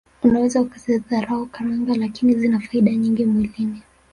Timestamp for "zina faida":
2.35-2.91